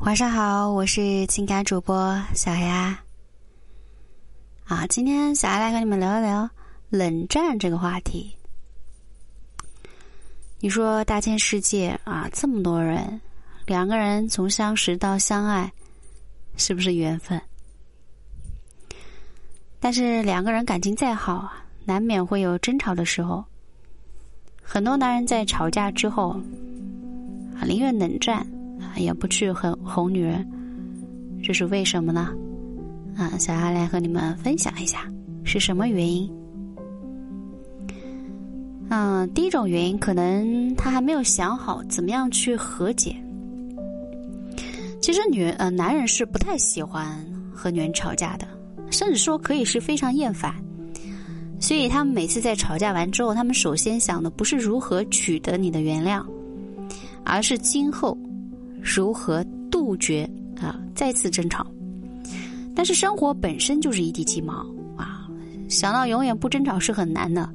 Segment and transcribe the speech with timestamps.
[0.00, 2.98] 晚上好，我是情感主播小丫。
[4.64, 6.48] 啊，今天小丫来和你们聊一聊
[6.88, 8.34] 冷战这个话题。
[10.58, 13.20] 你说大千世界啊，这么多人，
[13.66, 15.70] 两个人从相识到相爱，
[16.56, 17.38] 是不是缘分？
[19.78, 21.52] 但是两个人感情再好，
[21.84, 23.44] 难免会有争吵的时候。
[24.62, 26.30] 很多男人在吵架之后，
[27.54, 28.46] 啊，宁愿冷战，
[28.96, 30.46] 也不去哄哄女人，
[31.42, 32.30] 这是为什么呢？
[33.16, 35.06] 啊，小阿来和你们分享一下
[35.44, 36.30] 是什么原因。
[38.88, 43.14] 嗯，第一种原因可能他还没有想好怎么样去和解。
[45.00, 47.16] 其实女人呃男人是不太喜欢
[47.52, 48.46] 和女人吵架的，
[48.90, 50.54] 甚至说可以是非常厌烦。
[51.58, 56.24] 所以他们每次在吵架完之后，他们首先想的不是如何取得你的原谅，
[57.22, 58.16] 而是今后
[58.94, 60.28] 如何杜绝
[60.60, 61.66] 啊再次争吵。
[62.74, 65.28] 但是生活本身就是一地鸡毛啊，
[65.68, 67.48] 想到永远不争吵是很难的，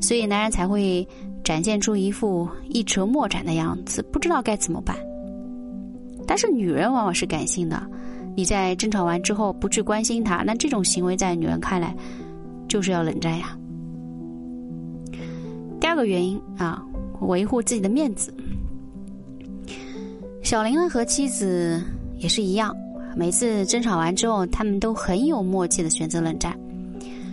[0.00, 1.06] 所以男人才会
[1.42, 4.96] 展现出一副一筹莫展的样子，不知道该怎么办。
[6.26, 7.82] 但是女人往往是感性的，
[8.36, 11.94] 你在争吵完之后不去关心她，那这种行为在女人看来。
[12.68, 13.54] 就是要冷战呀。
[15.78, 16.82] 第二个原因啊，
[17.20, 18.32] 维护自己的面子。
[20.52, 21.82] 小林呢和妻子
[22.18, 22.76] 也是一样，
[23.16, 26.54] 每次争吵完之后，他们都很有默契的选择冷战。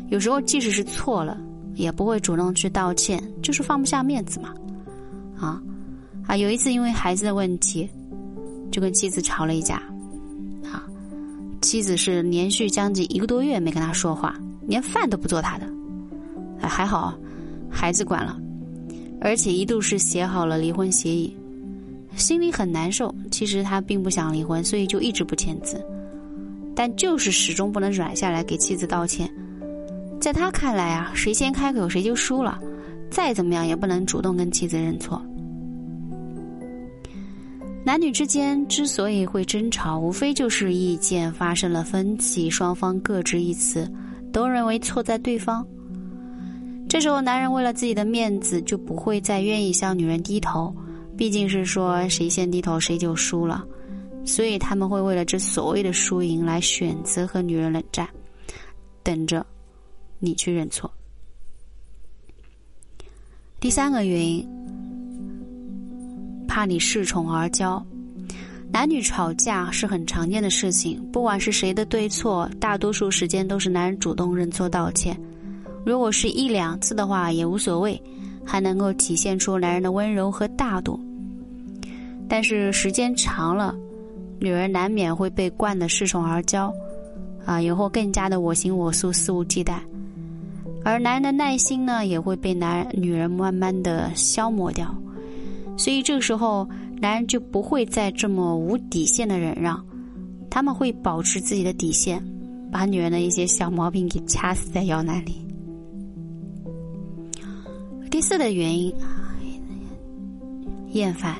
[0.07, 1.37] 有时候即使是错了，
[1.75, 4.53] 也不会主动去道歉，就是放不下面子嘛。
[5.37, 5.61] 啊
[6.27, 7.89] 啊，有一次因为孩子的问题，
[8.71, 9.83] 就跟妻子吵了一架。
[10.63, 10.87] 啊，
[11.61, 14.33] 妻子是连续将近一个多月没跟他说话。
[14.65, 15.67] 连饭都不做他的，
[16.61, 17.13] 还好，
[17.69, 18.39] 孩子管了，
[19.19, 21.35] 而且一度是写好了离婚协议，
[22.15, 23.13] 心里很难受。
[23.31, 25.83] 其实他并不想离婚，所以就一直不签字，
[26.75, 29.29] 但就是始终不能软下来给妻子道歉。
[30.19, 32.59] 在他看来啊，谁先开口谁就输了，
[33.09, 35.21] 再怎么样也不能主动跟妻子认错。
[37.85, 43.89] 男女之间之所以会争吵，无非就是意见发生了分歧，双方各执一词。
[44.31, 45.65] 都认为错在对方，
[46.87, 50.71] 这时候男人为了自己的面子，就不会再愿意向女人低头。
[51.19, 53.67] 毕竟是说谁先低头谁就输了，
[54.23, 58.07] 所以他们会为了这所谓的输赢来选择和女人冷战，
[59.03, 59.45] 等着
[60.17, 60.89] 你去认错。
[63.59, 64.47] 第三个原因，
[66.47, 67.83] 怕你恃宠而骄。
[68.71, 75.19] 男女吵架是很常见的事情，不管是谁的对错，大多数时间都是男人主动认错道歉。
[75.85, 78.01] 如果是一两次的话也无所谓，
[78.45, 80.97] 还能够体现出男人的温柔和大度。
[82.29, 83.75] 但是时间长了，
[84.39, 86.71] 女人难免会被惯得恃宠而骄，
[87.43, 89.79] 啊，以后更加的我行我素、肆无忌惮。
[90.85, 94.95] 而男人的耐心呢，也会被男人女人慢慢的消磨掉。
[95.75, 96.65] 所以这个时候。
[97.01, 99.81] 男人就不会再这么无底线的忍让，
[100.49, 102.21] 他们会保持自己的底线，
[102.69, 105.35] 把女人的一些小毛病给掐死在摇篮里。
[108.11, 108.93] 第四的原因，
[110.91, 111.37] 厌烦。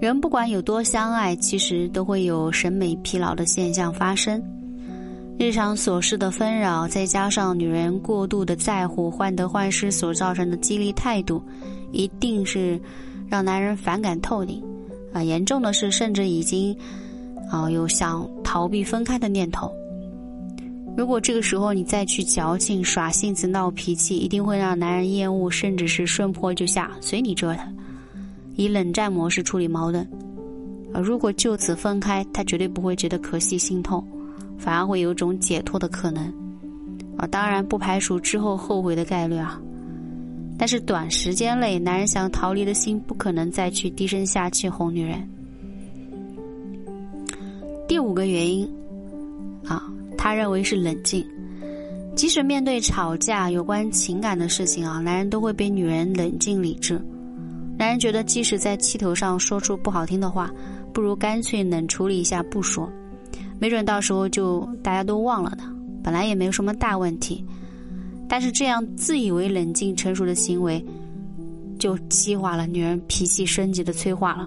[0.00, 4.42] 人不管有多相爱，其实都会有审美疲劳的现象发生。
[5.38, 11.42] 日常琐事的纷扰，再加上女人过度的在乎、患得患失所造成的激励态度，
[11.92, 12.80] 一定是。
[13.28, 14.60] 让男人反感透顶，
[15.12, 16.76] 啊，严重的是甚至已经，
[17.48, 19.70] 啊，有想逃避分开的念头。
[20.96, 27.72] 如果这个时候你再去矫情、耍性子、闹脾气，一定会让男人厌恶，甚至是顺坡就下，随你折腾，
[28.56, 30.06] 以冷战模式处理矛盾。
[30.92, 34.04] 啊，如果就此分开，他绝对不会觉得可惜、心痛，
[34.58, 36.24] 反而会有种解脱的可能。
[37.16, 39.60] 啊，当然不排除之后后悔的概率啊。
[40.58, 45.26] 但是短时间内，男人想逃离的心不可能再去低声下气哄女人。
[47.88, 48.68] 第五个原因，
[49.64, 51.24] 啊，他认为是冷静。
[52.16, 57.00] 即使面对吵架有关情感的事情啊，男人都会比女人冷静理智。
[57.80, 60.52] 男人觉得，即使在气头上说出不好听的话，
[60.92, 62.92] 不如干脆冷处理一下不说，
[63.58, 65.74] 没准到时候就大家都忘了呢。
[66.04, 67.42] 本来也没有什么大问题。
[68.28, 70.84] 但是这样自以为冷静成熟的行为，
[71.78, 74.46] 就激化了女人脾气升级的催化了，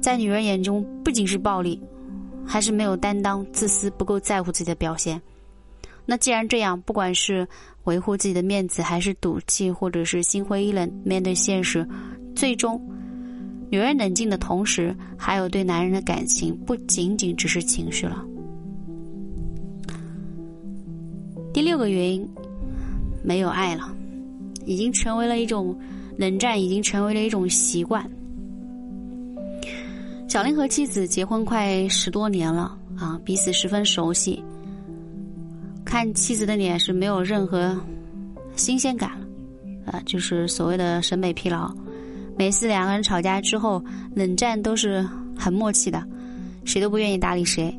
[0.00, 1.80] 在女人眼中不仅是暴力，
[2.44, 5.22] 还是没有担当、自私、不够在乎自己的表现。
[6.04, 7.46] 那既然这样，不管是
[7.84, 11.88] 维护自己的面子，还是赌气，或者是心灰意冷面对现实，
[12.40, 12.80] 最终
[13.68, 18.24] 女人冷静的同时，还有对男人的感情，不仅仅只是情绪了。
[21.52, 22.26] 第六个原因，
[23.22, 23.94] 没有爱了，
[24.64, 25.78] 已经成为了一种
[26.16, 28.10] 冷战，已经成为了一种习惯。
[30.26, 34.42] 小林和妻子结婚快十多年了啊，彼此十分熟悉。
[35.84, 37.78] 看妻子的脸是没有任何
[38.56, 41.70] 新鲜感了，啊，就是所谓的审美疲劳。
[42.40, 43.84] 每次两个人吵架之后，
[44.14, 45.06] 冷战都是
[45.36, 46.02] 很默契的，
[46.64, 47.70] 谁都不愿意搭理谁。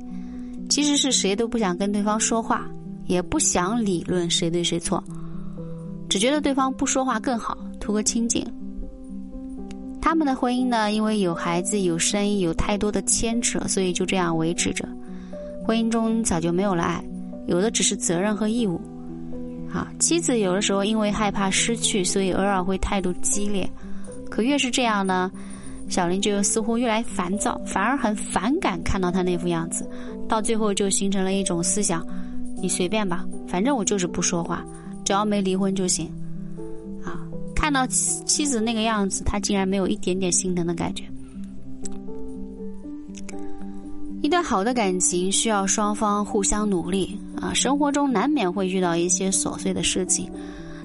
[0.69, 2.69] 其实是谁都不想跟对方说话，
[3.07, 5.03] 也不想理论谁对谁错，
[6.07, 8.45] 只觉得对方不说话更好，图个清静。
[9.99, 14.87] 他们的婚姻呢，因为有孩子、有生意、有太多的牵扯，所以就这样维持着。
[15.65, 17.03] 婚姻中早就没有了爱，
[17.47, 18.79] 有的只是责任和义务。
[19.73, 23.67] 啊，妻子有的时候因为害怕失去，所以偶尔会态度激烈。
[24.31, 25.29] 可越是这样呢，
[25.89, 29.85] 小林就似乎越来烦躁，反而很反感看到他那副样子，
[30.27, 32.03] 到最后就形成了一种思想：
[32.61, 34.65] 你随便吧，反正我就是不说话，
[35.03, 36.09] 只要没离婚就行。
[37.03, 37.19] 啊，
[37.53, 41.03] 看到妻子那个样子，他竟然没有一点点心疼的感觉。
[44.21, 50.31] 一段好的感情需要双方互相努力啊，生活中难免会遇到一些琐碎的事情。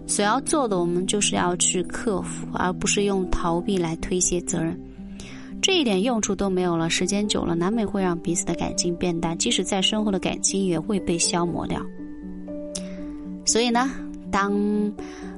[0.07, 4.79] 所要做的，我们就是要去克服，而不是用逃避来推卸责任。
[5.61, 11.81] 这一点用处都没有了，时间久了，难免会让彼此的感情变淡，即使再深厚的感情也会被消磨掉。
[13.45, 13.91] 所以呢，
[14.31, 14.53] 当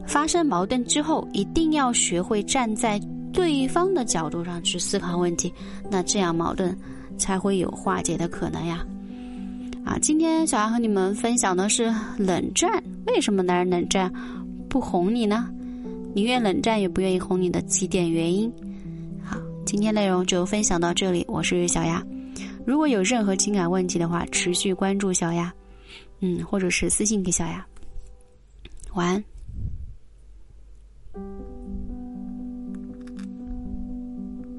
[0.06, 3.00] 发生矛盾之后，一定要学会站在
[3.32, 5.52] 对方的角度上去思考问题，
[5.90, 6.76] 那这样矛盾
[7.16, 8.84] 才会有化解的可能呀。
[9.84, 12.70] 啊，今天小杨和你们分享的是冷战，
[13.06, 14.12] 为什么男人冷战？
[14.68, 15.50] 不哄你呢？
[16.14, 18.52] 宁愿冷战也不愿意哄你的几点原因。
[19.22, 22.04] 好今天内容就分享到这里我是小丫。
[22.66, 25.52] 如果有任何情感问题的话持续关注小丫。
[26.20, 27.64] 嗯或者是私信给小丫。
[28.94, 29.22] 晚
[31.14, 31.57] 安。